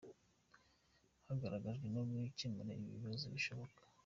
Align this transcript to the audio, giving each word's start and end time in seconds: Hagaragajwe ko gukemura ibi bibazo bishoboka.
Hagaragajwe 1.27 1.85
ko 1.93 2.01
gukemura 2.11 2.69
ibi 2.79 2.87
bibazo 2.95 3.25
bishoboka. 3.35 3.81